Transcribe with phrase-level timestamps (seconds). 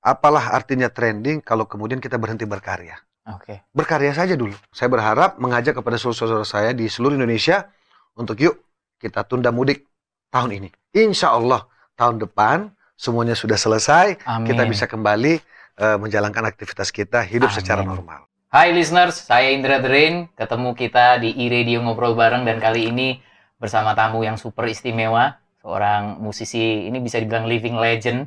[0.00, 2.96] apalah artinya trending kalau kemudian kita berhenti berkarya.
[3.28, 3.62] Oke.
[3.76, 4.56] Berkarya saja dulu.
[4.72, 7.68] Saya berharap mengajak kepada seluruh saudara saya di seluruh Indonesia
[8.16, 8.56] untuk yuk
[8.96, 9.86] kita tunda mudik
[10.32, 10.68] tahun ini.
[10.96, 14.48] Insya Allah tahun depan semuanya sudah selesai, Amin.
[14.50, 15.40] kita bisa kembali
[15.78, 17.58] eh, menjalankan aktivitas kita hidup Amin.
[17.60, 18.26] secara normal.
[18.50, 20.26] Hai listeners, saya Indra Drain.
[20.34, 23.22] Ketemu kita di iRadio Ngobrol Bareng dan kali ini
[23.62, 28.26] bersama tamu yang super istimewa, seorang musisi ini bisa dibilang living legend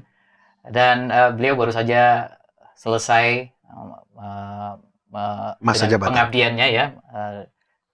[0.68, 2.32] dan eh, beliau baru saja
[2.80, 4.74] selesai eh,
[5.14, 6.12] eh, Masa jabatan.
[6.12, 7.42] pengabdiannya ya eh,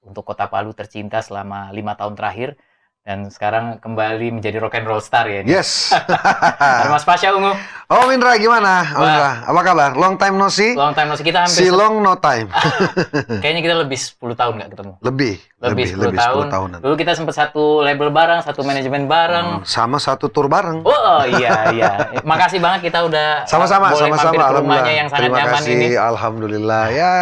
[0.05, 2.55] untuk Kota Palu tercinta selama lima tahun terakhir
[3.03, 5.41] dan sekarang kembali menjadi rock and roll star ya.
[5.41, 5.49] ini.
[5.49, 5.89] Yes.
[6.93, 7.57] Mas Pasha Ungu,
[7.89, 8.85] Om Indra gimana?
[8.93, 9.01] Wah.
[9.01, 9.89] Indra, apa kabar?
[9.97, 10.77] Long time no see.
[10.77, 11.25] long time no see.
[11.25, 12.45] kita hampir Si long no time.
[13.41, 14.93] kayaknya kita lebih 10 tahun nggak ketemu.
[15.01, 16.45] Lebih, Lebih, 10 tahun.
[16.45, 16.79] 10 tahunan.
[16.85, 19.65] Dulu kita sempat satu label bareng, satu manajemen bareng.
[19.65, 20.85] Hmm, Sama satu tour bareng.
[20.85, 21.91] Oh, oh, iya iya.
[22.29, 24.37] Makasih banget kita udah Sama-sama, sama-sama.
[24.37, 24.93] rumahnya Alhamdulillah.
[24.93, 25.73] yang sangat Terima nyaman kasih.
[25.73, 25.89] ini.
[25.97, 26.83] Alhamdulillah.
[26.93, 27.13] Ya,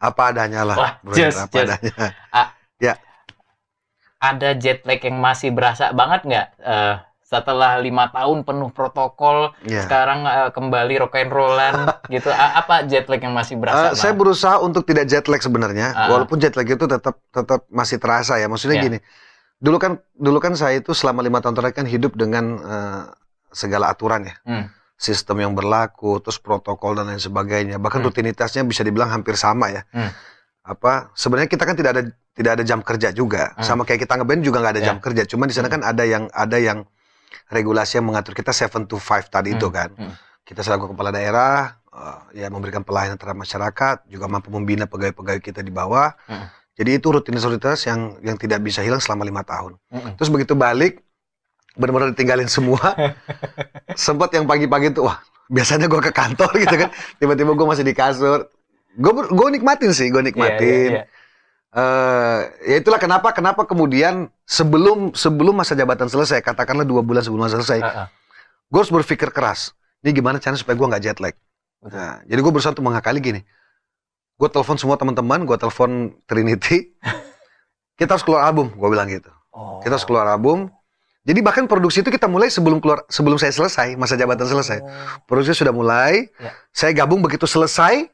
[0.00, 0.76] apa adanya lah.
[0.80, 1.70] Wah, Bro, just, apa just.
[1.76, 1.92] adanya.
[4.16, 6.94] Ada jet lag yang masih berasa banget nggak eh,
[7.26, 9.82] setelah lima tahun penuh protokol, Ya.
[9.82, 11.74] sekarang eh, kembali rock and rollan
[12.14, 12.30] gitu.
[12.30, 13.98] A- apa jet lag yang masih berasa?
[13.98, 14.20] saya banget?
[14.22, 16.06] berusaha untuk tidak jet lag sebenarnya, Ah.
[16.06, 18.46] walaupun jet lag itu tetap tetap masih terasa ya.
[18.46, 18.84] Maksudnya Ya.
[18.86, 18.98] gini,
[19.58, 23.02] dulu kan dulu kan saya itu selama lima tahun terakhir kan hidup dengan eh,
[23.50, 24.70] segala aturan ya, Hmm.
[24.94, 27.76] sistem yang berlaku, terus protokol dan lain sebagainya.
[27.76, 28.06] Bahkan Hmm.
[28.06, 29.82] rutinitasnya bisa dibilang hampir sama ya.
[29.90, 30.14] Hmm.
[30.62, 32.02] Apa sebenarnya kita kan tidak ada
[32.36, 33.64] tidak ada jam kerja juga, Hmm.
[33.64, 34.86] sama kayak kita ngeband juga nggak ada Ya.
[34.86, 35.22] jam kerja.
[35.24, 35.74] Cuman di sana Hmm.
[35.74, 36.86] kan ada yang ada yang
[37.48, 39.74] regulasi yang mengatur kita 7 to 5 tadi itu Hmm.
[39.74, 40.14] kan Hmm.
[40.42, 45.60] kita selaku kepala daerah eh, ya memberikan pelayanan terhadap masyarakat juga mampu membina pegawai-pegawai kita
[45.60, 46.46] di bawah Mm.
[46.74, 50.12] jadi itu rutinitas-rutinitas yang yang tidak bisa hilang selama lima tahun Mm-mm.
[50.14, 51.00] terus begitu balik
[51.72, 52.92] benar-benar ditinggalin semua
[53.96, 57.94] sempat yang pagi-pagi tuh wah biasanya gue ke kantor gitu kan tiba-tiba gue masih di
[57.94, 58.50] kasur
[58.92, 61.15] gue gue nikmatin sih gue nikmatin Iya, iya, iya.
[61.76, 62.40] Eh
[62.72, 67.60] ya itulah kenapa kenapa kemudian sebelum sebelum masa jabatan selesai katakanlah dua bulan sebelum masa
[67.60, 68.06] selesai Heeh.
[68.72, 69.76] gue harus berpikir keras.
[70.00, 71.36] Ini gimana caranya supaya gue nggak jet lag.
[71.82, 71.98] Betul.
[71.98, 73.40] Nah, jadi gue berusaha untuk mengakali gini.
[74.36, 76.96] Gue telepon semua teman-teman, gue telepon Trinity.
[77.98, 79.28] kita harus keluar album, gue bilang gitu.
[79.52, 79.80] Oh.
[79.84, 80.68] Kita harus keluar album.
[81.26, 84.78] Jadi bahkan produksi itu kita mulai sebelum keluar sebelum saya selesai masa jabatan selesai.
[84.80, 84.88] Oh.
[85.26, 86.30] Produksi sudah mulai.
[86.38, 86.54] Ya.
[86.70, 88.06] Saya gabung begitu selesai.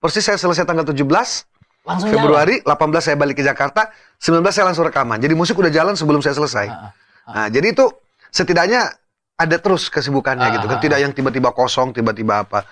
[0.00, 1.00] Persis saya selesai tanggal 17
[1.90, 2.22] Langsung jalan?
[2.22, 3.90] Februari, 18 saya balik ke Jakarta,
[4.22, 5.18] 19 saya langsung rekaman.
[5.18, 6.66] Jadi musik udah jalan sebelum saya selesai.
[6.70, 6.90] Heeh.
[7.30, 7.90] Nah, jadi itu
[8.30, 8.94] setidaknya
[9.34, 12.62] ada terus kesibukannya Ah, gitu kan, tidak yang tiba-tiba kosong, tiba-tiba apa.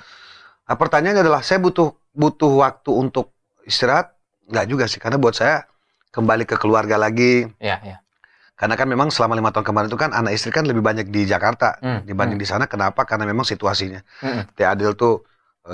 [0.68, 3.34] Nah, pertanyaannya adalah saya butuh butuh waktu untuk
[3.64, 4.14] istirahat?
[4.48, 5.64] Enggak juga sih, karena buat saya
[6.12, 7.48] kembali ke keluarga lagi.
[7.60, 7.98] Iya, iya.
[8.58, 11.22] Karena kan memang selama lima tahun kemarin itu kan anak istri kan lebih banyak di
[11.30, 12.66] Jakarta Hmm, dibanding di sana.
[12.66, 13.06] Kenapa?
[13.06, 14.02] Karena memang situasinya.
[14.18, 14.50] Mm-mm.
[14.58, 15.22] Teh Adil tuh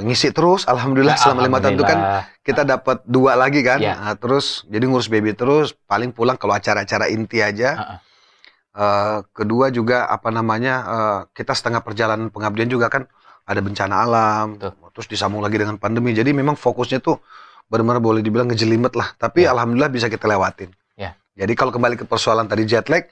[0.03, 1.99] ngisi terus, alhamdulillah selama lima tahun itu kan
[2.43, 3.79] kita dapat dua lagi kan.
[3.79, 3.95] Iya.
[3.95, 7.71] Nah, terus jadi ngurus baby terus, paling pulang kalau acara-acara inti aja.
[7.79, 7.99] Heeh.
[8.75, 13.07] Eh, kedua juga apa namanya eh, kita setengah perjalanan pengabdian juga kan
[13.47, 14.73] ada bencana alam, Betul.
[14.99, 16.11] terus disambung lagi dengan pandemi.
[16.11, 17.23] Jadi memang fokusnya tuh
[17.71, 19.15] benar-benar boleh dibilang ngejelimet lah.
[19.15, 19.55] Tapi Ya.
[19.55, 20.75] alhamdulillah bisa kita lewatin.
[20.99, 21.15] Ya.
[21.39, 23.07] Jadi kalau kembali ke persoalan tadi jet lag,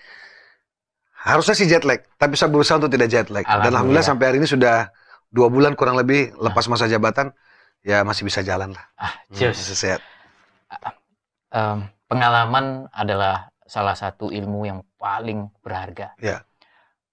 [1.22, 3.46] harusnya sih jet lag, tapi saya berusaha untuk tidak jet lag.
[3.46, 3.70] Dan Alhamdulillah.
[3.70, 4.90] alhamdulillah sampai hari ini sudah
[5.32, 7.32] dua bulan kurang lebih lepas masa jabatan,
[7.82, 8.84] ya masih bisa jalan lah.
[9.00, 9.56] Ah, Hmm, cheers.
[9.58, 10.00] masih sehat.
[11.52, 11.78] Em,
[12.08, 16.16] pengalaman adalah salah satu ilmu yang paling berharga.
[16.20, 16.44] Ya.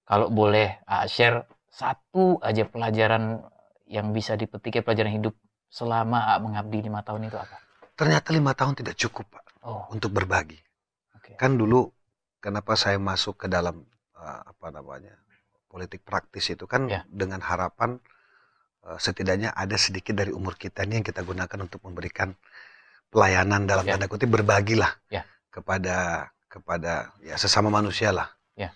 [0.08, 3.40] Kalau boleh ah, share satu aja pelajaran
[3.86, 5.34] yang bisa dipetik ya pelajaran hidup
[5.70, 7.56] selama ah, mengabdi lima tahun itu apa?
[7.96, 10.56] Ternyata lima tahun tidak cukup pak Oh, untuk berbagi.
[11.12, 11.36] oke.
[11.36, 11.92] kan dulu
[12.40, 13.84] kenapa saya masuk ke dalam
[14.16, 15.12] uh, apa namanya
[15.70, 17.06] politik praktis itu kan Ya.
[17.06, 18.02] dengan harapan
[18.82, 22.34] uh, setidaknya ada sedikit dari umur kita ini yang kita gunakan untuk memberikan
[23.08, 23.94] pelayanan dalam Ya.
[23.94, 25.22] tanda kutip berbagilah Ya.
[25.54, 28.74] kepada kepada ya sesama manusia lah Ya.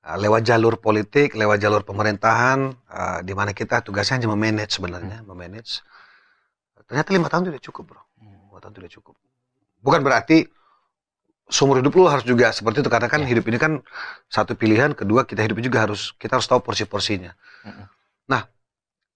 [0.00, 5.20] Uh, lewat jalur politik lewat jalur pemerintahan uh, di mana kita tugasnya hanya memanage sebenarnya
[5.28, 5.84] memanage
[6.88, 8.48] ternyata lima tahun tidak cukup bro Hmm.
[8.48, 9.14] lima tahun tidak cukup
[9.84, 10.48] bukan berarti
[11.52, 13.28] seumur hidup lu harus juga seperti itu karena kan Ya.
[13.28, 13.72] hidup ini kan
[14.26, 17.36] satu pilihan kedua kita hidup juga harus kita harus tahu porsi-porsinya
[18.24, 18.48] nah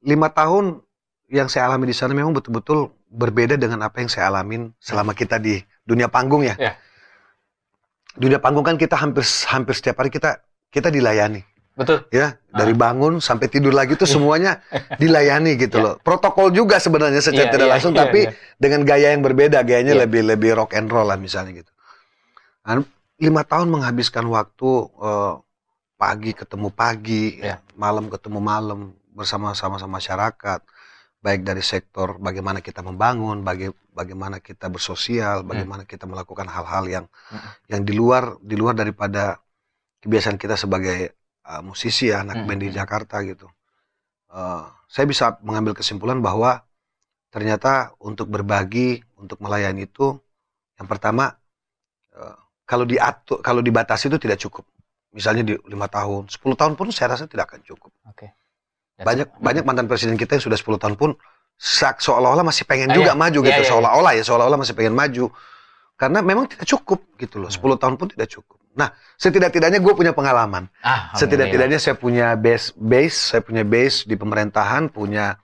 [0.05, 0.85] lima tahun
[1.27, 5.41] yang saya alami di sana memang betul-betul berbeda dengan apa yang saya alamin selama kita
[5.41, 6.77] di dunia panggung ya Ya.
[8.15, 11.45] dunia panggung kan kita hampir hampir setiap hari kita kita dilayani
[11.77, 12.09] Betul.
[12.09, 12.79] ya dari Ah.
[12.89, 14.65] bangun sampai tidur lagi tuh semuanya
[15.03, 15.85] dilayani gitu Ya.
[15.85, 18.31] loh protokol juga sebenarnya secara Iya, tidak iya, langsung iya, tapi iya.
[18.57, 20.03] dengan gaya yang berbeda gayanya Iya.
[20.09, 21.69] lebih lebih rock and roll lah misalnya gitu
[23.17, 24.71] lima tahun menghabiskan waktu
[25.01, 25.35] eh,
[25.97, 27.63] pagi ketemu pagi Iya.
[27.79, 28.81] malam ketemu malam
[29.17, 30.61] bersama-sama sama masyarakat,
[31.25, 37.07] baik dari sektor bagaimana kita membangun, baga- bagaimana kita bersosial, bagaimana kita melakukan hal-hal yang
[37.33, 37.41] Mm.
[37.73, 39.41] yang di luar di luar daripada
[40.05, 41.17] kebiasaan kita sebagai
[41.49, 42.77] uh, musisi ya, anak Mm, band di mm.
[42.77, 43.49] Jakarta gitu.
[44.29, 46.61] Uh, saya bisa mengambil kesimpulan bahwa
[47.33, 50.21] ternyata untuk berbagi, untuk melayani itu
[50.77, 51.33] yang pertama
[52.13, 52.37] uh,
[52.67, 54.67] kalau diatur, kalau dibatasi itu tidak cukup.
[55.15, 57.89] Misalnya di lima tahun, 10 tahun pun saya rasa tidak akan cukup.
[58.05, 58.35] Oke.
[58.99, 59.41] That's Banyak it.
[59.41, 61.11] banyak mantan presiden kita yang sudah 10 tahun pun
[61.57, 63.17] seolah-olah masih pengen Ah, juga iya.
[63.17, 63.71] maju Iya, gitu, iya, iya.
[63.73, 65.33] seolah-olah ya, seolah-olah masih pengen maju.
[65.97, 67.57] Karena memang tidak cukup gitu loh, Hmm.
[67.57, 68.61] 10 tahun pun tidak cukup.
[68.77, 70.69] Nah, setidak-tidaknya gue punya pengalaman.
[70.85, 75.41] Ah, Setidak-tidaknya saya punya base base, saya punya base di pemerintahan, punya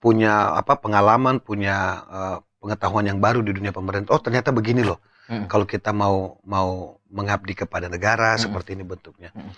[0.00, 1.76] punya apa pengalaman, punya
[2.08, 4.16] eh, pengetahuan yang baru di dunia pemerintah.
[4.16, 4.96] Oh, ternyata begini loh.
[5.26, 5.44] Mm.
[5.46, 6.68] Kalau kita mau mau
[7.06, 8.42] mengabdi kepada negara Mm-mm.
[8.42, 9.30] seperti ini bentuknya.
[9.32, 9.50] Mm-mm.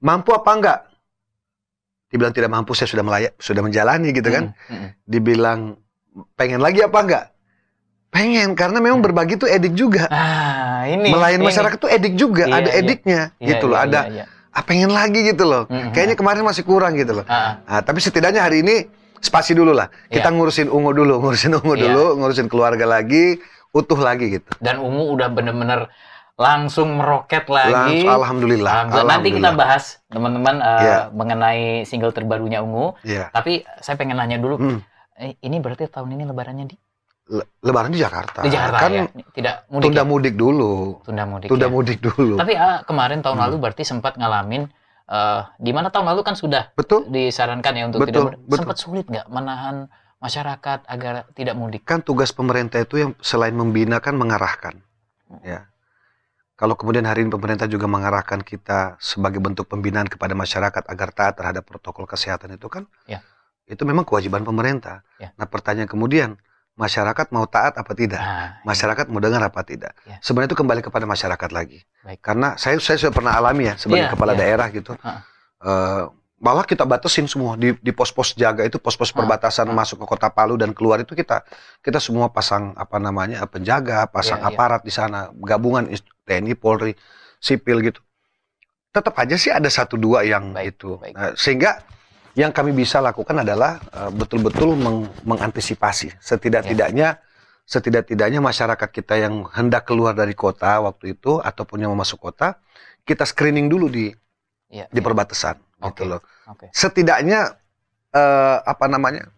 [0.00, 0.78] Mampu apa enggak?
[2.06, 4.54] Dibilang tidak mampu, saya sudah melaya, sudah menjalani gitu kan.
[4.66, 5.60] Mm, mm, Dibilang
[6.34, 7.24] pengen lagi apa enggak?
[8.08, 9.06] Pengen karena memang Hmm.
[9.10, 10.06] berbagi itu edik juga.
[10.06, 11.10] Ah, ini.
[11.10, 11.48] Melayani ini.
[11.50, 12.78] masyarakat tuh edik juga, Iya, ada iya.
[12.78, 13.74] ediknya Iya, gitu loh.
[13.74, 14.24] iya, Ada iya, iya.
[14.50, 15.66] ah pengen lagi gitu loh.
[15.66, 17.26] Mm, mm, Kayaknya kemarin masih kurang gitu loh.
[17.26, 18.86] Ah, Nah, tapi setidaknya hari ini
[19.18, 19.90] spasi dulu lah.
[20.06, 20.36] Kita Iya.
[20.38, 21.90] ngurusin ungu dulu, ngurusin ungu Iya.
[21.90, 23.42] dulu, ngurusin keluarga lagi,
[23.74, 24.46] utuh lagi gitu.
[24.58, 25.90] dan Ungu udah bener-bener
[26.34, 27.70] langsung meroket lagi.
[28.02, 28.72] Langsung alhamdulillah.
[28.72, 29.06] Alhamdulillah.
[29.06, 30.98] Nanti kita bahas teman-teman eh, Iya.
[31.10, 32.98] mengenai single terbarunya Ungu.
[33.02, 33.30] Iya.
[33.30, 34.78] Tapi saya pengen nanya dulu, Hmm.
[35.14, 36.74] eh, ini berarti tahun ini lebarannya di,
[37.24, 38.42] Le- Lebaran di Jakarta.
[38.42, 39.02] di Jakarta kan ya?
[39.30, 40.04] Tidak mudik tunda ya?
[40.04, 40.74] mudik dulu.
[41.02, 41.48] Tunda mudik.
[41.48, 41.72] Tunda ya?
[41.72, 42.34] mudik dulu.
[42.36, 43.44] Tapi ah, kemarin tahun Hmm.
[43.48, 44.66] lalu berarti sempat ngalamin
[45.04, 47.04] eh di mana tahun lalu kan sudah Betul?
[47.08, 48.56] disarankan ya untuk Betul, tidak betul.
[48.56, 49.86] Sempat sulit nggak menahan
[50.24, 51.84] masyarakat agar tidak mudik?
[51.84, 54.80] Kan tugas pemerintah itu yang selain membina kan mengarahkan.
[55.44, 55.68] Ya.
[56.56, 61.34] Kalau kemudian hari ini pemerintah juga mengarahkan kita sebagai bentuk pembinaan kepada masyarakat agar taat
[61.36, 63.20] terhadap protokol kesehatan itu kan, Ya.
[63.68, 65.02] itu memang kewajiban pemerintah.
[65.18, 65.34] Ya.
[65.34, 66.38] Nah pertanyaan kemudian,
[66.78, 68.22] masyarakat mau taat apa tidak?
[68.22, 69.98] Nah, Masyarakat mau dengar apa tidak?
[70.06, 70.22] Ya.
[70.22, 71.82] Sebenarnya itu kembali kepada masyarakat lagi.
[72.06, 72.22] Baik.
[72.22, 74.40] Karena saya saya sudah pernah alami ya sebagai Iya, kepala iya.
[74.40, 74.94] daerah gitu.
[75.02, 75.12] Ha.
[76.44, 79.72] Malah kita batasin semua di di pos-pos jaga itu pos-pos Ha, perbatasan ha.
[79.72, 81.40] masuk ke kota Palu dan keluar itu kita
[81.80, 84.54] kita semua pasang apa namanya penjaga, pasang Iya, iya.
[84.54, 85.88] aparat di sana, gabungan
[86.28, 86.92] TNI, Polri,
[87.40, 88.00] sipil gitu.
[88.92, 90.90] Tetap aja sih ada satu dua yang Baik, itu.
[91.02, 91.14] baik.
[91.16, 91.70] Nah, sehingga
[92.36, 97.18] yang kami bisa lakukan adalah eh, betul-betul meng- mengantisipasi setidak-tidaknya
[97.64, 102.60] setidak-tidaknya masyarakat kita yang hendak keluar dari kota waktu itu ataupun yang mau masuk kota
[103.08, 104.12] kita screening dulu di
[104.74, 105.04] Iya, di iya.
[105.06, 106.02] perbatasan Oke.
[106.02, 106.20] gitu loh.
[106.46, 106.68] Oke.
[106.70, 107.56] Setidaknya
[108.10, 109.28] eh, apa namanya?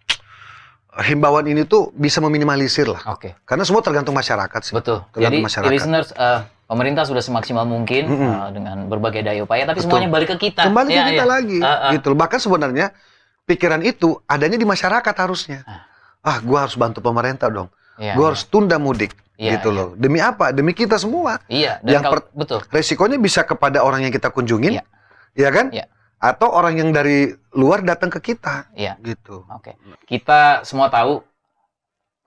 [0.97, 3.05] himbauan ini tuh bisa meminimalisir lah.
[3.13, 3.37] Oke.
[3.45, 4.73] Karena semua tergantung masyarakat sih.
[4.73, 5.05] Betul.
[5.13, 5.73] Tergantung Jadi masyarakat.
[5.77, 8.33] listeners eh, pemerintah sudah semaksimal mungkin Mm-mm.
[8.33, 9.93] eh, dengan berbagai daya upaya tapi Betul.
[9.93, 10.65] semuanya balik ke kita.
[10.65, 11.29] Kembali ke Ya, kita ya.
[11.29, 11.93] lagi Ah, ah.
[11.93, 12.17] gitu.
[12.17, 12.87] Bahkan sebenarnya
[13.45, 15.61] pikiran itu adanya di masyarakat harusnya.
[15.69, 15.85] Ah.
[16.25, 17.69] Ah, gua harus bantu pemerintah dong.
[18.01, 18.29] Iya, gua iya.
[18.33, 19.77] harus tunda mudik Iya, gitu iya.
[19.77, 19.89] loh.
[20.01, 20.49] Demi apa?
[20.49, 21.45] Demi kita semua.
[21.45, 22.61] Iya, dan Yang kalau betul.
[22.73, 24.85] Resikonya bisa kepada orang yang kita kunjungin, Iya.
[25.37, 25.69] ya kan?
[25.77, 25.85] Iya.
[26.17, 28.97] Atau orang yang dari luar datang ke kita, Iya.
[29.05, 29.45] gitu.
[29.53, 29.77] Oke.
[30.05, 31.21] Kita semua tahu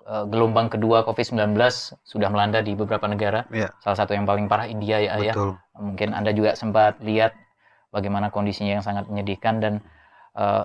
[0.06, 1.54] eh, gelombang kedua COVID-19
[2.02, 3.46] sudah melanda di beberapa negara.
[3.50, 3.70] Iya.
[3.78, 5.34] Salah satu yang paling parah India ya, ya.
[5.34, 5.58] Betul.
[5.78, 7.34] Mungkin Anda juga sempat lihat
[7.90, 9.74] bagaimana kondisinya yang sangat menyedihkan dan
[10.34, 10.64] eh,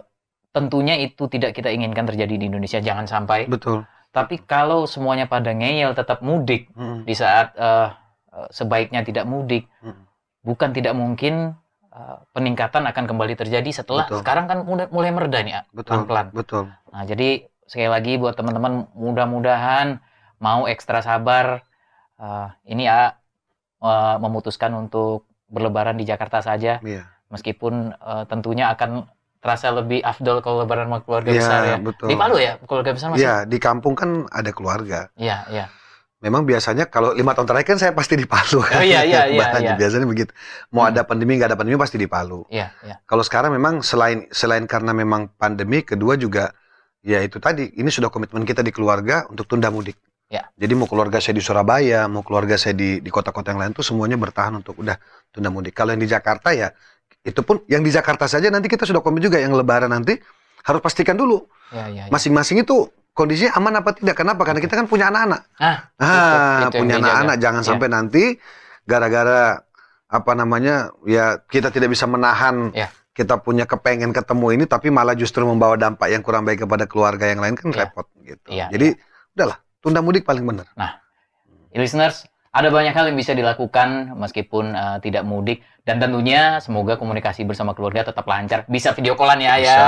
[0.52, 2.78] tentunya itu tidak kita inginkan terjadi di Indonesia.
[2.78, 3.48] Jangan sampai.
[3.48, 3.84] Betul.
[4.14, 7.02] Tapi kalau semuanya pada ngeyel tetap mudik Mm.
[7.04, 7.88] di saat eh,
[8.48, 9.96] sebaiknya tidak mudik, Mm.
[10.42, 11.56] bukan tidak mungkin
[12.34, 14.18] peningkatan akan kembali terjadi setelah Betul.
[14.26, 16.02] sekarang kan mulai, mulai mereda nih, ah, Betul.
[16.04, 16.26] pelan-pelan.
[16.34, 16.64] Betul.
[16.90, 20.02] Nah, jadi sekali lagi buat teman-teman mudah-mudahan
[20.38, 21.62] mau ekstra sabar.
[22.14, 23.18] eh, ini ya
[23.82, 27.10] eh, memutuskan untuk berlebaran di Jakarta saja, Iya.
[27.28, 29.10] meskipun eh, tentunya akan
[29.42, 31.76] terasa lebih afdol kalau lebaran sama keluarga Iya, besar ya.
[31.82, 32.08] betul.
[32.08, 33.26] Di Palu ya, keluarga besar masih?
[33.26, 35.10] Iya, di kampung kan ada keluarga.
[35.18, 35.66] Iya, iya.
[36.22, 38.62] Memang biasanya kalau lima tahun terakhir kan saya pasti di Palu.
[38.64, 38.80] kan.
[38.80, 39.74] Oh, iya, iya, iya, iya.
[39.76, 40.32] Biasanya begitu.
[40.72, 40.94] Mau Hmm.
[40.94, 42.48] ada pandemi nggak ada pandemi pasti di Palu.
[42.48, 42.96] Iya, iya.
[43.04, 46.54] Kalau sekarang memang selain selain karena memang pandemi, kedua juga
[47.04, 50.00] ya itu tadi ini sudah komitmen kita di keluarga untuk tunda mudik.
[50.32, 50.48] Ya.
[50.56, 53.84] Jadi mau keluarga saya di Surabaya, mau keluarga saya di di kota-kota yang lain tuh
[53.84, 54.96] semuanya bertahan untuk udah
[55.28, 55.76] tunda mudik.
[55.76, 56.72] Kalau yang di Jakarta ya
[57.20, 60.16] itu pun yang di Jakarta saja nanti kita sudah komit juga yang Lebaran nanti
[60.64, 62.02] harus pastikan dulu Iya, iya.
[62.08, 62.12] iya.
[62.12, 64.18] masing-masing itu kondisinya aman apa tidak.
[64.18, 64.42] Kenapa?
[64.42, 65.40] Karena kita kan punya anak-anak.
[65.56, 67.68] Ah, Ah, itu- itu yang punya anak-anak jangan Iya.
[67.70, 68.24] sampai nanti
[68.84, 69.62] gara-gara
[70.04, 70.74] apa namanya
[71.06, 72.90] ya kita tidak bisa menahan Iya.
[73.14, 77.30] kita punya kepengen ketemu ini tapi malah justru membawa dampak yang kurang baik kepada keluarga
[77.30, 77.78] yang lain kan Iya.
[77.88, 78.46] repot gitu.
[78.50, 78.98] Iya, Jadi
[79.32, 80.66] udahlah tunda mudik paling benar.
[81.74, 87.42] listeners, ada banyak hal yang bisa dilakukan meskipun uh, tidak mudik dan tentunya semoga komunikasi
[87.42, 88.62] bersama keluarga tetap lancar.
[88.70, 89.78] Bisa video callan ya Bisa, ya.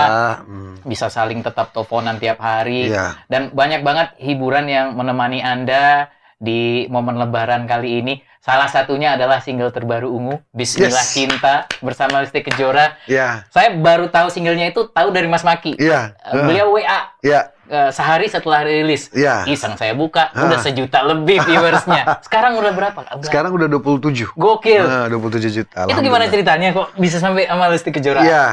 [0.42, 3.22] hmm, Bisa saling tetap teleponan tiap hari iya.
[3.30, 8.14] dan banyak banget hiburan yang menemani Anda di momen lebaran kali ini.
[8.42, 11.18] Salah satunya adalah single terbaru Ungu, Bismillah Yes.
[11.18, 12.94] Cinta bersama Lesti Kejora.
[13.10, 15.74] Iya, Saya baru tahu singlenya itu tahu dari Mas Maki.
[15.82, 16.14] iya.
[16.22, 19.08] Uh, Beliau WA Iya, uh, sehari setelah rilis.
[19.10, 19.42] iya.
[19.44, 20.46] Iseng saya buka, Ah.
[20.46, 22.18] udah sejuta lebih viewersnya.
[22.20, 22.98] Sekarang udah berapa?
[23.14, 24.32] Udah Sekarang udah 27.
[24.32, 24.82] gokil.
[24.82, 25.86] Nah, 27 juta.
[25.86, 28.20] itu gimana ceritanya kok bisa sampai sama Lesti Kejora?
[28.20, 28.44] Iya,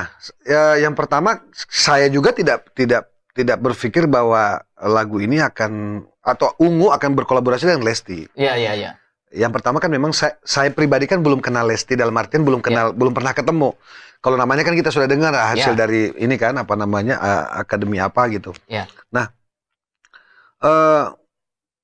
[0.43, 6.89] ya, yang pertama saya juga tidak tidak tidak berpikir bahwa lagu ini akan atau Ungu
[6.89, 8.29] akan berkolaborasi dengan Lesti.
[8.34, 8.91] Iya, iya, iya.
[9.34, 12.93] Yang pertama kan memang saya, saya pribadi kan belum kenal Lesti dalam artian belum kenal
[12.93, 13.74] belum pernah ketemu.
[14.24, 15.80] Kalau namanya kan kita sudah dengar ah, hasil Ya.
[15.84, 18.56] dari ini kan apa namanya ah, akademi apa gitu.
[18.65, 18.88] Ya.
[19.12, 19.27] Nah,
[20.63, 21.06] eh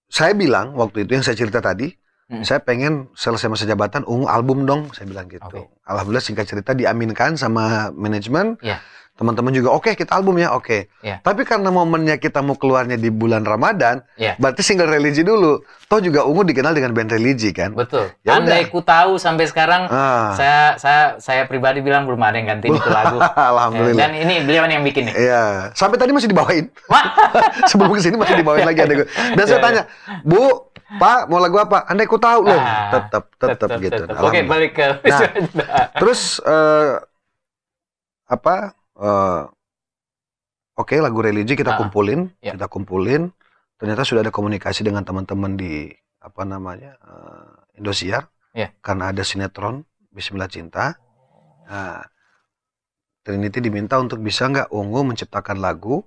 [0.09, 1.93] saya bilang waktu itu yang saya cerita tadi,
[2.29, 2.45] Mm.
[2.45, 5.41] saya pengen selesai masa jabatan ungu album dong, saya bilang gitu.
[5.49, 5.65] Oke.
[5.81, 8.53] Alhamdulillah singkat cerita diaminkan sama manajemen.
[8.61, 8.79] Ya.
[9.19, 10.87] Teman-teman juga oke kita album ya, oke.
[11.03, 11.19] Ya.
[11.19, 14.39] Tapi karena momennya kita mau keluarnya di bulan Ramadan, Ya.
[14.39, 15.59] berarti single religi dulu.
[15.85, 17.75] Toh juga ungu dikenal dengan band religi kan.
[17.75, 18.15] Betul.
[18.23, 20.31] Ya Andai ku tahu sampai sekarang Ah.
[20.33, 23.19] saya saya saya pribadi bilang belum ada yang gantiin itu lagu.
[23.51, 23.99] Alhamdulillah.
[23.99, 25.15] Dan ini beliau yang bikin nih.
[25.19, 25.43] Iya,
[25.75, 26.71] sampai tadi masih dibawain.
[27.69, 29.03] Sebelum ke sini masih dibawain lagi adekku.
[29.35, 29.65] Dan Ya, saya ya.
[29.67, 29.81] tanya,
[30.23, 31.83] Bu, Pak, mau lagu apa?
[31.85, 32.55] Andai ku tahu loh.
[32.55, 33.99] Ah, Tetap, tetap gitu.
[33.99, 34.15] tetep.
[34.15, 35.27] Oke, balik ke Nah.
[35.99, 36.93] Terus eh,
[38.25, 38.77] apa?
[38.99, 39.43] Eh,
[40.79, 42.55] Oke, lagu religi kita Ah, kumpulin, ya.
[42.55, 43.35] kita kumpulin.
[43.75, 45.91] Ternyata sudah ada komunikasi dengan teman-teman di
[46.23, 48.71] apa namanya eh, Indosiar, Ya.
[48.79, 50.95] karena ada sinetron Bismillah Cinta.
[51.67, 52.01] Nah,
[53.23, 56.01] Trinity diminta untuk bisa nggak Ungu menciptakan lagu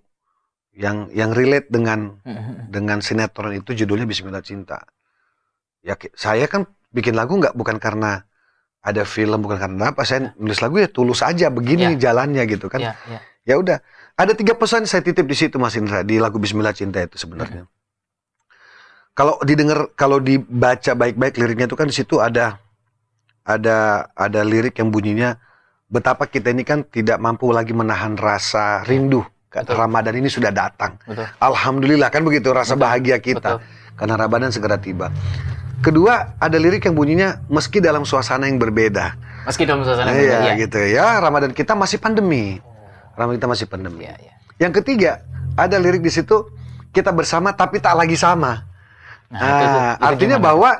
[0.72, 2.16] yang yang relate dengan
[2.72, 4.80] dengan sinetron itu judulnya Bismillah Cinta.
[5.84, 8.24] Ya saya kan bikin lagu nggak bukan karena
[8.82, 12.82] ada film bukan karena apa saya nulis lagu ya tulus aja begini jalannya gitu kan.
[12.82, 13.18] Ya, ya.
[13.42, 13.78] Ya udah
[14.18, 17.70] ada tiga pesan saya titip di situ Mas Indra di lagu Bismillah Cinta itu sebenarnya.
[19.14, 22.58] Kalau didengar kalau dibaca baik-baik liriknya itu kan di situ ada
[23.46, 25.38] ada ada lirik yang bunyinya
[25.90, 29.22] betapa kita ini kan tidak mampu lagi menahan rasa rindu.
[29.52, 29.76] Betul.
[29.76, 30.96] Ramadan ini sudah datang.
[31.04, 31.28] Betul.
[31.36, 32.84] Alhamdulillah kan begitu rasa Betul.
[32.88, 33.96] bahagia kita Betul.
[34.00, 35.12] karena Ramadan segera tiba.
[35.82, 39.18] Kedua, ada lirik yang bunyinya meski dalam suasana yang berbeda.
[39.42, 40.52] Meski dalam suasana Nah, berbeda, iya, ya.
[40.54, 41.06] gitu ya.
[41.18, 42.62] Ramadan kita masih pandemi.
[43.18, 44.06] Ramadan kita masih pandemi.
[44.06, 44.34] Iya, iya.
[44.62, 45.26] Yang ketiga,
[45.58, 46.46] ada lirik di situ
[46.94, 48.62] kita bersama tapi tak lagi sama.
[49.26, 50.46] Nah, itu tuh, Ah, itu artinya gimana?
[50.46, 50.70] bahwa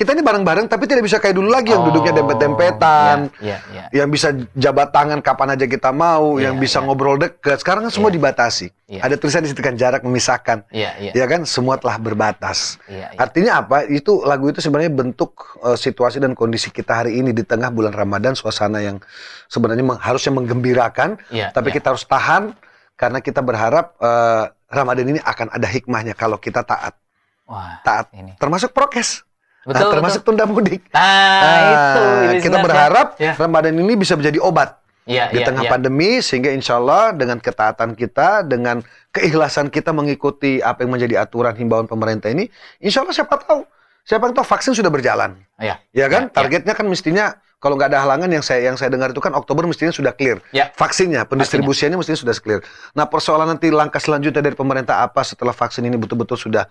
[0.00, 3.84] kita ini bareng-bareng tapi tidak bisa kayak dulu lagi yang Oh, duduknya dempet-dempetan, Iya, iya.
[3.92, 6.88] yang bisa jabat tangan kapan aja kita mau, Iya, yang bisa iya.
[6.88, 7.60] ngobrol deket.
[7.60, 8.16] Sekarang kan semua Iya.
[8.16, 8.66] dibatasi.
[8.88, 9.00] Iya.
[9.04, 10.64] Ada tulisan di situ kan jarak memisahkan.
[10.72, 11.12] Iya, iya.
[11.12, 12.80] Ya kan semua telah berbatas.
[12.84, 13.18] Iya, iya.
[13.20, 13.84] Artinya apa?
[13.84, 17.92] Itu lagu itu sebenarnya bentuk eh, situasi dan kondisi kita hari ini di tengah bulan
[17.92, 19.04] Ramadan, suasana yang
[19.46, 21.76] sebenarnya meng- harusnya menggembirakan, Iya, tapi iya.
[21.76, 22.56] kita harus tahan
[22.94, 26.96] karena kita berharap eh, Ramadan ini akan ada hikmahnya kalau kita taat,
[27.44, 28.32] Wah, taat, ini.
[28.36, 29.28] termasuk prokes,
[29.60, 30.80] Nah, Betul, termasuk tunda mudik.
[30.82, 30.96] betul.
[30.96, 32.48] Nah, Ah, itu.
[32.48, 33.36] kita berharap ya.
[33.36, 35.70] Ramadan ini bisa menjadi obat Iya, di iya, tengah iya.
[35.70, 41.52] pandemi sehingga insya Allah dengan ketaatan kita, dengan keikhlasan kita mengikuti apa yang menjadi aturan
[41.52, 42.48] himbauan pemerintah ini,
[42.78, 43.68] insya Allah siapa tahu,
[44.00, 45.76] siapa tahu vaksin sudah berjalan, Iya.
[45.92, 46.22] ya kan?
[46.24, 46.34] Ya, ya.
[46.40, 47.24] Targetnya kan mestinya
[47.60, 50.40] kalau nggak ada halangan yang saya yang saya dengar itu kan Oktober mestinya sudah clear
[50.56, 50.72] Ya.
[50.72, 52.60] vaksinnya, pendistribusiannya mestinya sudah clear.
[52.96, 56.64] Nah persoalan nanti langkah selanjutnya dari pemerintah apa setelah vaksin ini betul-betul sudah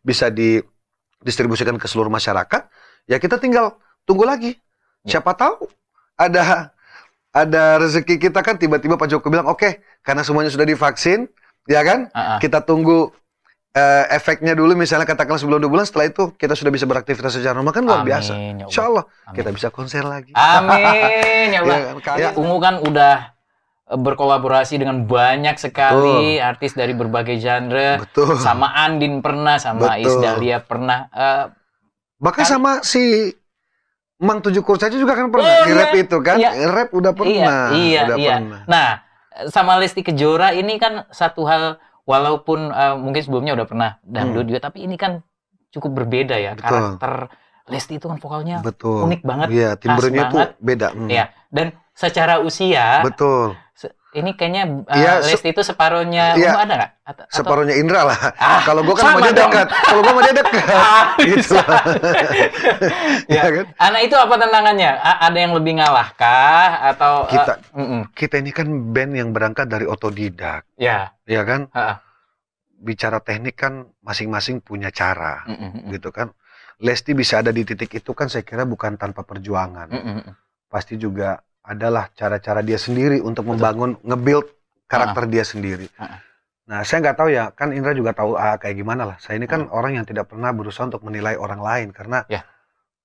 [0.00, 0.32] bisa
[1.20, 2.62] didistribusikan ke seluruh masyarakat,
[3.06, 3.76] ya kita tinggal
[4.08, 4.56] tunggu lagi.
[5.04, 5.18] Ya.
[5.18, 5.68] Siapa tahu
[6.16, 6.72] ada
[7.30, 11.30] ada rezeki kita kan tiba-tiba Pak Jokowi bilang oke karena semuanya sudah divaksin,
[11.70, 12.10] ya kan?
[12.12, 12.38] Ah, ah.
[12.42, 13.12] Kita tunggu
[13.74, 17.54] eh, efeknya dulu misalnya katakanlah sebelum dua bulan setelah itu kita sudah bisa beraktivitas secara
[17.54, 18.32] normal kan luar Amin, biasa.
[18.34, 18.66] ya Allah.
[18.66, 19.36] Insya Allah Amin.
[19.38, 20.32] kita bisa konser lagi.
[20.34, 21.78] Amin ya Allah.
[21.90, 22.16] Ya kan?
[22.18, 22.28] Ya.
[22.34, 23.29] Ungu kan udah
[23.90, 27.98] berkolaborasi dengan banyak sekali artis dari berbagai genre.
[27.98, 28.38] Betul.
[28.38, 30.06] Sama Andin pernah, sama Betul.
[30.06, 31.10] Isdalia pernah.
[31.10, 31.44] Eh,
[32.20, 33.32] Bahkan Kan- sama si
[34.20, 35.78] Mang Tujuh Kurcaci juga kan Oh, pernah di iya.
[35.80, 36.50] rap itu kan, Iya.
[36.68, 38.34] rap udah pernah, iya, udah iya.
[38.36, 38.60] pernah.
[38.68, 38.88] Nah,
[39.48, 44.60] sama Lesti Kejora ini kan satu hal walaupun eh, mungkin sebelumnya udah pernah dangdut juga,
[44.60, 45.24] tapi ini kan
[45.72, 46.60] cukup berbeda ya Hmm.
[46.60, 46.68] Betul.
[46.68, 47.12] karakter
[47.70, 49.06] Lesti itu kan vokalnya Betul.
[49.06, 49.48] unik banget.
[49.48, 50.90] Iya, timbrenya tuh beda.
[50.92, 51.08] hmm.
[51.08, 53.52] Ya, dan secara usia Betul.
[54.10, 56.50] ini kayaknya eh, Iya, se- Lesti itu separohnya Iya.
[56.50, 56.90] Ungu ada nggak?
[57.06, 58.18] Atau- Separuhnya Indra lah.
[58.34, 59.68] Ah, Kalau gua kan sama dia dekat.
[59.70, 60.66] Kalau gua sama dia dekat.
[60.74, 61.54] Ah, gitu.
[63.30, 63.46] Ya.
[63.46, 63.64] Iya kan?
[63.78, 64.90] Anak itu apa tantangannya?
[64.98, 68.02] A- ada yang lebih ngalah kah atau eh, Kita mm-mm.
[68.10, 71.70] kita ini kan band yang berangkat dari otodidak, ya, ya kan?
[71.70, 72.02] Ha-ha.
[72.80, 75.92] Bicara teknik kan masing-masing punya cara, mm-mm.
[75.92, 76.32] gitu kan.
[76.80, 79.86] Lesti bisa ada di titik itu kan saya kira bukan tanpa perjuangan.
[79.86, 80.34] Mm, mm, mm.
[80.66, 83.50] Pasti juga adalah cara-cara dia sendiri untuk Betul.
[83.54, 84.46] membangun nge-build
[84.90, 85.86] karakter dia sendiri.
[85.94, 86.18] Ah.
[86.66, 89.16] Nah, saya nggak tahu ya, kan Indra juga tahu ah, kayak gimana lah.
[89.22, 89.78] Saya ini kan Ah.
[89.78, 92.42] orang yang tidak pernah berusaha untuk menilai orang lain karena Ya.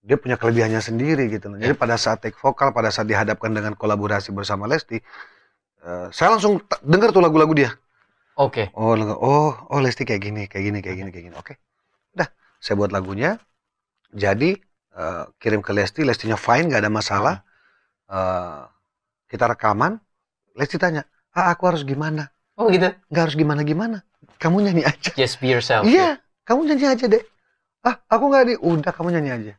[0.02, 1.50] dia punya kelebihannya sendiri gitu.
[1.50, 1.58] loh.
[1.62, 4.98] Jadi pada saat take vokal, pada saat dihadapkan dengan kolaborasi bersama Lesti,
[5.82, 7.72] eh, saya langsung t- dengar tuh lagu-lagu dia.
[8.38, 8.70] Oke.
[8.74, 11.36] Oh, lagu- oh, oh Lesti kayak gini, kayak gini, kayak gini, kayak gini.
[11.38, 11.54] Oke,
[12.14, 13.38] udah, saya buat lagunya.
[14.10, 14.58] Jadi
[14.96, 17.36] eh, kirim ke Lesti, Lestinya fine, nggak ada masalah.
[18.06, 18.62] Eh,
[19.26, 19.98] kita rekaman,
[20.56, 21.04] Lesti tanya,
[21.36, 22.30] ah aku harus gimana?
[22.56, 22.88] Oh gitu.
[23.12, 24.06] Nggak harus gimana-gimana.
[24.40, 25.12] Kamu nyanyi aja.
[25.18, 25.84] Just be yourself.
[25.84, 27.24] Iya, kamu nyanyi aja deh.
[27.84, 28.54] Ah, aku nggak di.
[28.62, 29.54] Udah, kamu nyanyi aja.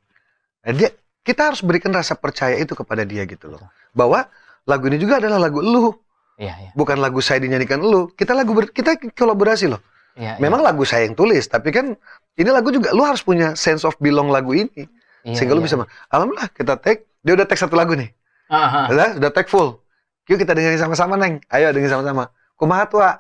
[0.64, 0.88] Nah, dia,
[1.20, 3.60] kita harus berikan rasa percaya itu kepada dia gitu loh.
[3.92, 4.30] Bahwa
[4.64, 5.92] lagu ini juga adalah lagu lu,
[6.40, 6.70] Iya, iya.
[6.72, 8.08] bukan lagu saya dinyanyikan lu.
[8.14, 9.82] Kita lagu ber- kita kolaborasi loh.
[10.16, 11.92] Iya, Memang lagu saya yang tulis, tapi kan
[12.40, 14.88] ini lagu juga lu harus punya sense of belong lagu ini.
[15.28, 15.68] iya, Sehingga lu iya.
[15.68, 15.74] bisa,
[16.08, 18.08] alhamdulillah kita take, dia udah take satu lagu nih.
[18.46, 18.86] Ah, ah.
[18.90, 19.82] Udah, udah take full.
[20.26, 21.38] Yuk kita dengerin sama-sama, Neng.
[21.50, 22.30] Ayo dengerin sama-sama.
[22.58, 23.10] Kumaha tua.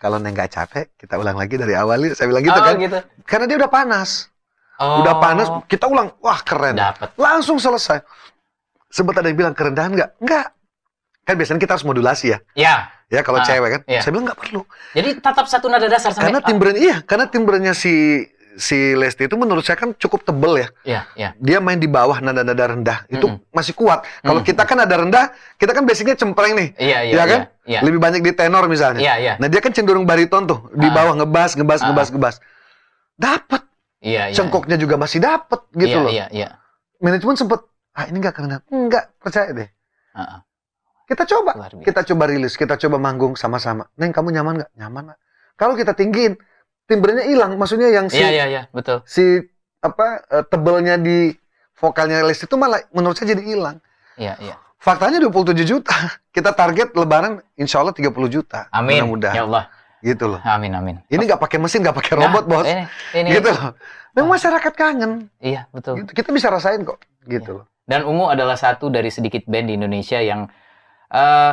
[0.00, 2.00] Kalau Neng nggak capek, kita ulang lagi dari awal.
[2.16, 2.74] Saya bilang gitu oh, kan.
[2.80, 2.98] gitu.
[3.28, 4.30] Karena dia udah panas.
[4.80, 6.08] Oh, Udah panas, kita ulang.
[6.24, 6.72] Wah, keren.
[6.80, 7.12] Dapat.
[7.20, 8.00] Langsung selesai.
[8.88, 10.10] Sempat ada yang bilang kerendahan nggak?
[10.24, 10.46] Nggak.
[11.28, 12.38] Kan biasanya kita harus modulasi ya.
[12.56, 12.74] Ya.
[13.12, 13.80] Ya kalau Ah, cewek kan.
[13.84, 14.00] iya.
[14.00, 14.62] Saya bilang nggak perlu.
[14.96, 18.24] Jadi tetap satu nada dasar sampai Karena timbrenya iya, karena timbrenya si
[18.60, 20.68] si Lesti itu menurut saya kan cukup tebel ya.
[20.84, 21.28] Iya, iya.
[21.40, 23.40] Dia main di bawah nada-nada rendah itu Mm-mm.
[23.50, 24.04] masih kuat.
[24.20, 24.46] Kalau Mm.
[24.46, 26.68] kita kan nada rendah, kita kan basicnya cempreng nih.
[26.76, 27.40] Iya, iya, Iya kan?
[27.64, 27.80] Iya.
[27.80, 29.00] Lebih banyak di tenor misalnya.
[29.00, 29.32] Iya, iya.
[29.40, 30.92] Nah dia kan cenderung bariton tuh di Ah.
[30.92, 31.86] bawah ngebas, ngebas, Ah.
[31.88, 32.36] ngebas, ngebas.
[33.16, 33.62] Dapat,
[34.04, 34.36] Iya, iya.
[34.36, 36.10] cengkoknya juga masih dapat gitu iya, loh.
[36.12, 36.48] Iya, iya.
[37.00, 37.60] Manajemen sempet,
[37.96, 39.68] ah ini nggak keren, enggak percaya deh.
[40.12, 40.44] Ah.
[41.04, 43.90] Kita coba, kita coba rilis, kita coba manggung sama-sama.
[43.98, 44.70] Neng kamu nyaman nggak?
[44.78, 45.04] Nyaman?
[45.58, 46.38] Kalau kita tinggiin,
[46.90, 47.54] timbrenya hilang.
[47.54, 49.06] Maksudnya yang si Iya, iya, iya, betul.
[49.06, 49.46] si
[49.78, 51.30] apa eh, tebelnya di
[51.78, 53.78] vokalnya Lesti itu malah menurut saya jadi hilang.
[54.18, 54.54] Iya, iya.
[54.82, 55.94] Faktanya 27 juta.
[56.34, 58.66] Kita target lebaran insya Allah 30 juta.
[58.74, 59.06] Amin.
[59.06, 59.36] Mudah-mudahan.
[59.38, 59.64] Ya Allah.
[60.00, 60.40] Gitu loh.
[60.42, 60.96] Amin, amin.
[61.12, 62.64] Ini nggak pakai mesin, nggak pakai Nah, robot, Bos.
[62.64, 62.84] Ini,
[63.20, 63.28] ini.
[63.36, 63.76] Gitu loh.
[64.16, 65.28] Memang masyarakat kangen.
[65.38, 66.00] Iya, betul.
[66.00, 66.10] Gitu.
[66.16, 67.04] Kita bisa rasain kok.
[67.28, 67.64] Gitu loh.
[67.84, 70.48] Dan Ungu adalah satu dari sedikit band di Indonesia yang
[71.12, 71.52] eh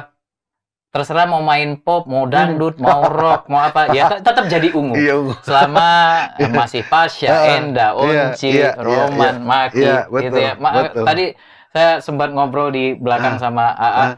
[0.88, 4.96] terserah mau main pop, mau dangdut, mau rock, mau apa, ya te- tetap jadi Ungu.
[4.96, 5.04] Hmm.
[5.04, 5.34] Iya, Ungu.
[5.42, 5.88] Selama
[6.42, 6.50] Iya.
[6.50, 10.54] masih Pasha, Enda, iya, Onci, iya, iya, Roman, Maki, Iya, gitu betul, ya.
[10.58, 11.04] Ma- betul.
[11.04, 11.26] Tadi
[11.70, 13.94] saya sempat ngobrol di belakang Ah, sama AA.
[13.94, 14.12] ah.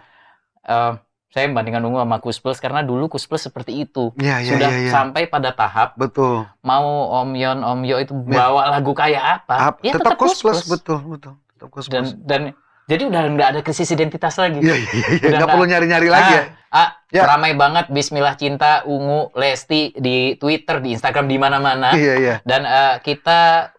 [0.62, 0.94] Eh,
[1.30, 4.14] saya bandingkan Ungu sama Kus Plus karena dulu Kus Plus seperti itu.
[4.16, 4.90] Iya, iya, Sudah iya.
[4.90, 6.46] sampai pada tahap Betul.
[6.62, 6.86] mau
[7.20, 10.42] Om Yon, Om Yo itu bawa lagu kayak apa, Ap- ya tetap tetap kos Kus
[10.42, 10.66] plus, Plus.
[10.74, 11.34] betul, betul.
[11.60, 12.42] Tetap Dan dan
[12.90, 14.60] jadi udah nggak ada krisis identitas lagi.
[14.60, 15.30] Iya, iya, iya.
[15.38, 16.44] Nggak perlu nyari-nyari lagi ya.
[16.70, 17.26] Ah, Ya.
[17.26, 21.94] ramai banget Bismillah Cinta, Ungu, Lesti di Twitter, di Instagram, di mana-mana.
[21.94, 22.36] Iya, iya.
[22.46, 23.74] Dan eh, kita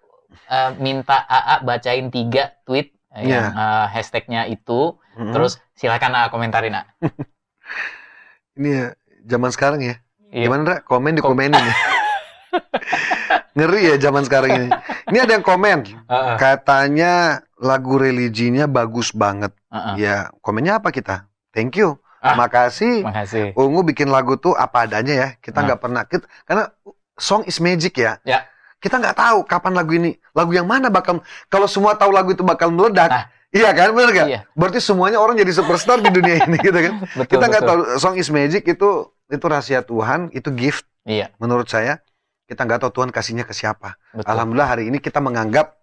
[0.47, 3.27] eh, minta AA bacain tiga tweet Iya.
[3.27, 4.95] yang eh, hashtagnya itu.
[5.19, 5.31] Mm-mm.
[5.31, 6.83] Terus silakan AA komentarin A.
[8.59, 8.87] Ini ya,
[9.27, 9.95] zaman sekarang ya.
[10.31, 10.47] Iya.
[10.47, 10.77] Gimana, Ra?
[10.83, 11.75] Komen di Kom- komenin ya.
[13.59, 14.69] Ngeri ya zaman sekarang ini.
[15.11, 15.79] Ini ada yang komen.
[15.87, 19.53] Heeh, Katanya lagu religinya bagus banget.
[19.69, 19.95] heeh.
[20.01, 21.29] Ya, komennya apa kita?
[21.53, 22.01] Thank you.
[22.19, 22.35] Ah.
[22.35, 23.05] Makasih.
[23.05, 23.53] Makasih.
[23.55, 25.29] Ungu bikin lagu tuh apa adanya ya.
[25.39, 25.65] Kita Ah.
[25.69, 26.03] nggak pernah.
[26.05, 26.73] Kita, karena
[27.15, 28.17] song is magic ya.
[28.25, 28.49] Ya.
[28.77, 31.21] Kita nggak tahu kapan lagu ini, lagu yang mana bakal.
[31.47, 33.25] Kalau semua tahu lagu itu bakal meledak, Nah.
[33.53, 34.27] iya kan, benar nggak?
[34.27, 34.41] Iya.
[34.53, 36.95] Berarti semuanya orang jadi superstar di dunia ini, gitu kan?
[37.21, 38.89] Betul, Kita nggak tahu song is magic itu
[39.29, 42.01] itu rahasia Tuhan, itu gift Iya, menurut saya.
[42.45, 43.95] Kita nggak tahu Tuhan kasihnya ke siapa.
[44.11, 44.27] betul.
[44.27, 45.80] Alhamdulillah hari ini kita menganggap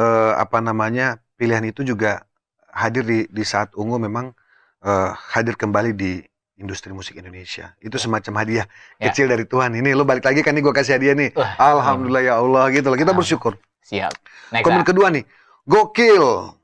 [0.00, 2.24] eh, apa namanya pilihan itu juga
[2.72, 4.32] hadir di di saat ungu memang
[4.80, 6.24] eh, hadir kembali di
[6.56, 7.72] industri musik Indonesia.
[7.78, 8.04] Itu Ya.
[8.04, 9.08] semacam hadiah Ya.
[9.08, 9.72] kecil dari Tuhan.
[9.72, 11.32] Ini lo balik lagi kan nih gue kasih hadiah nih.
[11.32, 12.96] Wah, Alhamdulillah ya Allah gitu loh.
[12.96, 13.16] Kita Ah.
[13.16, 13.56] bersyukur.
[13.80, 14.12] Siap.
[14.52, 15.24] Next, Komen kedua nih.
[15.64, 16.56] Gokil.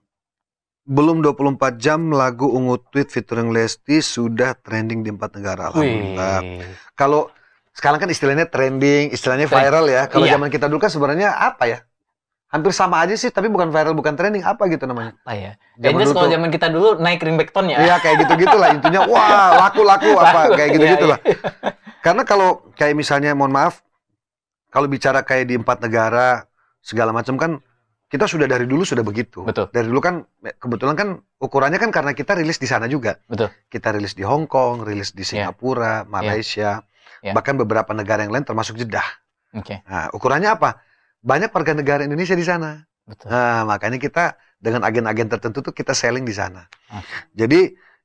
[0.86, 5.74] Belum 24 jam lagu Ungu Tweet featuring Lesti sudah trending di empat negara.
[5.74, 6.38] Alhamdulillah.
[6.40, 6.62] Wih.
[6.94, 7.26] Kalau
[7.74, 10.06] sekarang kan istilahnya trending, istilahnya viral ya.
[10.06, 10.38] Kalau Iya.
[10.38, 11.78] zaman kita dulu kan sebenarnya apa ya?
[12.46, 14.46] Hampir sama aja sih, tapi bukan viral, bukan trending.
[14.46, 15.18] Apa gitu namanya?
[15.26, 15.52] Apa ya?
[15.74, 17.78] Dulu kalau zaman kita dulu naik ringback tone ya.
[17.82, 19.02] Iya kayak gitu-gitu lah intinya.
[19.10, 21.12] Wah laku-laku apa Laku, kayak iya, gitu-gitu iya.
[21.12, 21.18] lah.
[22.06, 23.82] Karena kalau kayak misalnya, mohon maaf,
[24.70, 26.46] kalau bicara kayak di empat negara
[26.86, 27.58] segala macam kan
[28.06, 29.42] kita sudah dari dulu sudah begitu.
[29.42, 29.66] Betul.
[29.74, 31.08] Dari dulu kan kebetulan kan
[31.42, 33.18] ukurannya kan karena kita rilis di sana juga.
[33.26, 33.50] Betul.
[33.66, 36.86] Kita rilis di Hong Kong, rilis di Singapura, Malaysia,
[37.26, 37.34] Iya.
[37.34, 39.06] bahkan beberapa negara yang lain termasuk Jeddah.
[39.56, 40.84] Oke, Nah, ukurannya apa?
[41.26, 42.86] Banyak warga negara Indonesia di sana.
[43.02, 43.30] betul.
[43.30, 46.66] Nah, makanya kita dengan agen-agen tertentu tuh kita selling di sana.
[46.90, 47.06] Oke.
[47.34, 47.60] Jadi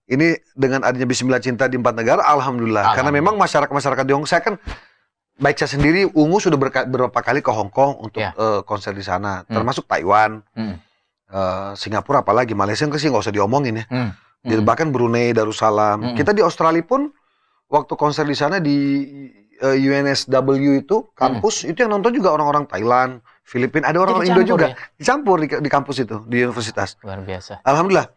[0.08, 2.82] ini dengan adanya Bismillah Cinta di empat negara, alhamdulillah.
[2.92, 3.34] Karena Alhamdulillah.
[3.34, 4.58] memang masyarakat-masyarakat di Hong saya kan
[5.38, 8.34] baik saya sendiri Ungu sudah beberapa kali ke Hong Kong untuk Ya.
[8.36, 9.58] eh, konser di sana, Hmm.
[9.58, 10.78] termasuk Taiwan, Hmm.
[11.30, 13.86] eh, Singapura apalagi Malaysia kan sih nggak usah diomongin ya.
[13.90, 14.10] Hmm.
[14.42, 14.62] Hmm.
[14.62, 15.98] Bahkan Brunei, Darussalam.
[16.04, 16.14] Hmm.
[16.14, 17.10] Kita di Australia pun
[17.70, 18.78] waktu konser di sana di
[19.62, 20.50] eh, UNSW
[20.82, 24.74] itu kampus itu yang nonton juga orang-orang Thailand, Filipina, ada orang-orang Indo juga.
[24.74, 26.98] campur Dicampur di, di kampus itu di universitas.
[26.98, 27.06] ya?
[27.06, 27.54] Luar biasa.
[27.62, 28.08] Alhamdulillah.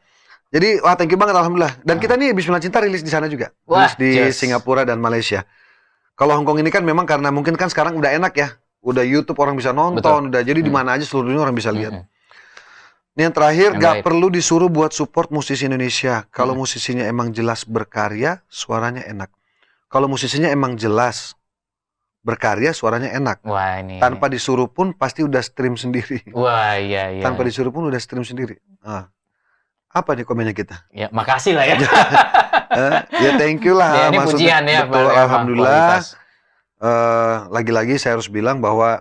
[0.48, 1.74] Jadi wah thank you banget alhamdulillah.
[1.82, 3.50] Dan kita nih Bismillah Cinta rilis di sana juga.
[3.66, 4.38] Wah, rilis di just.
[4.38, 5.42] Singapura dan Malaysia.
[6.14, 8.48] Kalau Hong Kong ini kan memang karena mungkin kan sekarang udah enak ya.
[8.78, 10.78] Udah YouTube orang bisa nonton, udah jadi di Hmm.
[10.78, 11.90] mana aja seluruh dunia orang bisa lihat.
[11.90, 12.06] Hmm.
[13.14, 14.04] Ini yang terakhir, Yang gak baik.
[14.06, 16.26] perlu disuruh buat support musisi Indonesia.
[16.30, 16.62] Kalau Hmm.
[16.62, 19.30] musisinya emang jelas berkarya, suaranya enak.
[19.88, 21.38] Kalau musisinya emang jelas
[22.24, 23.44] berkarya, suaranya enak.
[23.44, 24.00] Wah ini.
[24.00, 26.24] Tanpa disuruh pun pasti udah stream sendiri.
[26.32, 27.22] Wah iya iya.
[27.22, 28.58] Tanpa disuruh pun udah stream sendiri.
[28.80, 29.12] Ah.
[29.94, 30.88] Apa nih komennya kita?
[30.90, 31.76] Ya makasih lah ya.
[32.74, 32.90] Eh,
[33.22, 33.94] ya thank you lah.
[33.94, 34.34] Ya, ini maksudnya.
[34.34, 34.80] pujian ya.
[34.82, 35.94] Betul, emang alhamdulillah.
[36.82, 38.98] Eh, lagi-lagi saya harus bilang bahwa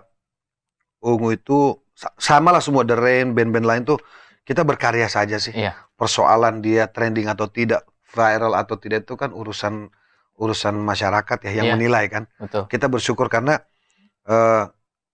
[1.02, 3.98] Ungu itu sa- sama lah semua The Rain, band-band lain tuh
[4.46, 5.50] kita berkarya saja sih.
[5.52, 5.74] Iya.
[5.98, 9.90] Persoalan dia trending atau tidak, viral atau tidak itu kan urusan
[10.34, 11.74] urusan masyarakat ya yang Iya.
[11.76, 12.24] menilai kan.
[12.36, 12.66] Betul.
[12.66, 13.60] Kita bersyukur karena
[14.24, 14.64] eh,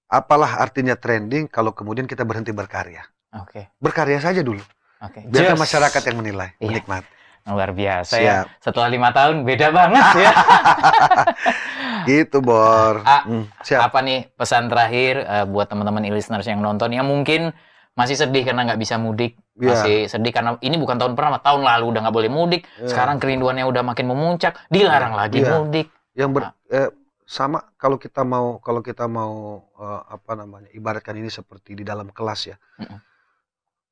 [0.07, 3.03] apalah artinya trending kalau kemudian kita berhenti berkarya.
[3.37, 3.71] Oke.
[3.79, 4.63] Berkarya saja dulu.
[5.01, 5.23] Oke.
[5.27, 5.65] Biarkan Just.
[5.67, 6.69] masyarakat yang menilai, Iya.
[6.71, 7.11] menikmati.
[7.49, 8.45] Luar biasa ya.
[8.45, 8.47] Siap.
[8.61, 10.33] Setelah lima tahun beda banget ya.
[12.09, 13.01] Gitu, Bor.
[13.05, 13.91] Ah, Hmm, siap.
[13.91, 17.53] Apa nih pesan terakhir eh, buat teman-teman listeners yang nonton yang mungkin
[17.95, 19.69] masih sedih karena nggak bisa mudik, Iya.
[19.75, 22.89] masih sedih karena ini bukan tahun pertama, tahun lalu udah nggak boleh mudik, Iya.
[22.89, 25.59] sekarang kerinduannya udah makin memuncak, dilarang lagi Iya.
[25.59, 25.87] mudik.
[26.11, 26.53] yang ber Ah.
[26.69, 26.91] eh,
[27.23, 32.11] sama kalau kita mau kalau kita mau eh, apa namanya ibaratkan ini seperti di dalam
[32.11, 32.99] kelas ya Mm-mm.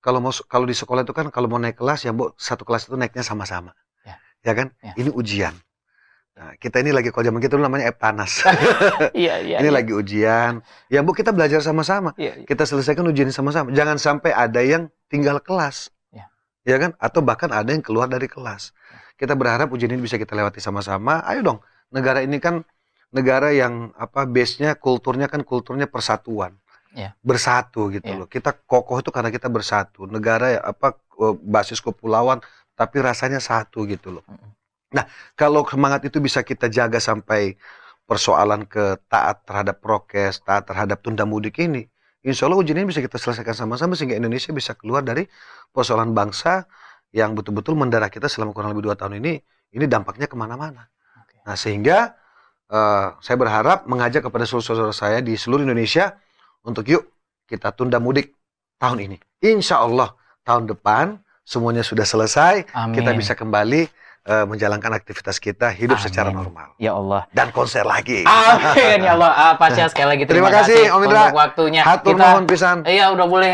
[0.01, 2.91] kalau mau kalau di sekolah itu kan kalau mau naik kelas ya bu satu kelas
[2.91, 3.71] itu naiknya sama-sama
[4.03, 4.19] Ya.
[4.43, 4.93] ya kan Ya.
[4.97, 5.55] ini ujian
[6.39, 8.47] nah, kita ini lagi kalau zaman kita dulu namanya panas
[9.13, 9.57] Iya iya.
[9.59, 9.75] ini iya.
[9.75, 12.47] lagi ujian ya bu kita belajar sama-sama Iya, iya.
[12.47, 16.31] kita selesaikan ujian ini sama-sama jangan sampai ada yang tinggal kelas Ya.
[16.63, 18.71] ya kan atau bahkan ada yang keluar dari kelas
[19.19, 21.59] kita berharap ujian ini bisa kita lewati sama-sama ayo dong
[21.91, 22.63] negara ini kan
[23.11, 26.55] negara yang apa base-nya kulturnya kan kulturnya persatuan
[26.97, 27.13] Ya.
[27.21, 28.17] bersatu gitu Ya.
[28.17, 32.41] loh kita kokoh itu karena kita bersatu negara ya apa eh, basis kepulauan
[32.73, 34.51] tapi rasanya satu gitu loh Mm-mm.
[34.89, 35.05] Nah
[35.37, 37.57] kalau semangat itu bisa kita jaga sampai
[38.09, 41.85] persoalan ke taat terhadap prokes taat terhadap tunda mudik ini
[42.27, 45.23] Insya Allah ujian ini bisa kita selesaikan sama-sama sehingga Indonesia bisa keluar dari
[45.71, 46.67] persoalan bangsa
[47.15, 49.39] yang betul-betul mendara kita selama kurang lebih dua tahun ini.
[49.71, 50.91] Ini dampaknya ke mana-mana.
[51.23, 51.39] Oke.
[51.47, 52.19] Nah sehingga
[52.69, 56.19] eh, saya berharap mengajak kepada seluruh saudara saya di seluruh Indonesia
[56.67, 57.07] untuk yuk
[57.47, 58.35] kita tunda mudik
[58.83, 59.17] tahun ini.
[59.39, 62.99] Insya Allah tahun depan semuanya sudah selesai, Amin.
[62.99, 63.89] kita bisa kembali
[64.29, 66.05] eh, menjalankan aktivitas kita hidup Amin.
[66.05, 67.25] secara normal Ya Allah.
[67.33, 68.23] dan konser lagi.
[68.23, 69.33] Amin ya Allah.
[69.33, 71.21] Ah, Pasya sekali lagi terima, Terima kasih, Om Indra.
[71.25, 71.83] untuk waktunya.
[71.83, 72.77] Hatur Kita nuhun pisan.
[72.85, 73.53] iya udah boleh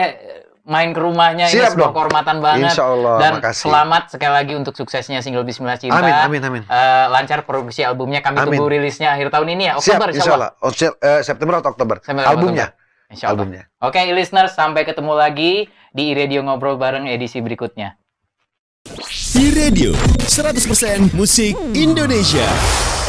[0.64, 1.94] main ke rumahnya ini Siap sebuah dong.
[1.94, 2.72] kehormatan banget.
[2.72, 3.14] Insya Allah.
[3.20, 3.68] Dan makasih.
[3.68, 5.94] selamat sekali lagi untuk suksesnya single Bismillah Cinta.
[5.94, 6.62] Amin, amin, amin.
[6.64, 8.18] Eh, lancar produksi albumnya.
[8.18, 8.56] Kami Amin.
[8.56, 9.72] tunggu rilisnya akhir tahun ini ya.
[9.76, 10.50] Siap, Oktober insya Allah.
[10.58, 12.00] Oh, siap, eh, September atau Oktober.
[12.00, 12.72] September, Albumnya.
[13.06, 13.44] Insya Allah.
[13.44, 13.62] Albumnya.
[13.78, 15.52] Oke, listeners, sampai ketemu lagi
[15.92, 18.00] di Radio Ngobrol Bareng edisi berikutnya.
[19.34, 19.92] E-Radio
[20.28, 23.03] 100% musik Indonesia.